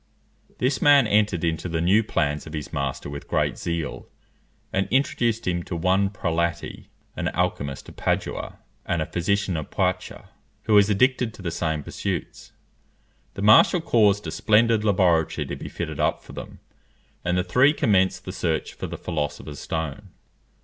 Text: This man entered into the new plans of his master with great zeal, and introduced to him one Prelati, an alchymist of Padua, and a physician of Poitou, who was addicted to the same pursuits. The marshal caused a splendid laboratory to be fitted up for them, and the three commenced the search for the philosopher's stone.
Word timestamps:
This 0.57 0.81
man 0.81 1.05
entered 1.05 1.43
into 1.43 1.69
the 1.69 1.79
new 1.79 2.03
plans 2.03 2.47
of 2.47 2.53
his 2.53 2.73
master 2.73 3.07
with 3.07 3.27
great 3.27 3.55
zeal, 3.59 4.07
and 4.73 4.87
introduced 4.89 5.43
to 5.43 5.51
him 5.51 5.61
one 5.79 6.09
Prelati, 6.09 6.87
an 7.15 7.27
alchymist 7.35 7.87
of 7.87 7.97
Padua, 7.97 8.57
and 8.87 9.03
a 9.03 9.05
physician 9.05 9.55
of 9.55 9.69
Poitou, 9.69 10.23
who 10.63 10.73
was 10.73 10.89
addicted 10.89 11.35
to 11.35 11.43
the 11.43 11.51
same 11.51 11.83
pursuits. 11.83 12.51
The 13.35 13.43
marshal 13.43 13.79
caused 13.79 14.25
a 14.25 14.31
splendid 14.31 14.83
laboratory 14.83 15.45
to 15.45 15.55
be 15.55 15.69
fitted 15.69 15.99
up 15.99 16.23
for 16.23 16.33
them, 16.33 16.61
and 17.23 17.37
the 17.37 17.43
three 17.43 17.71
commenced 17.71 18.25
the 18.25 18.31
search 18.31 18.73
for 18.73 18.87
the 18.87 18.97
philosopher's 18.97 19.59
stone. 19.59 20.09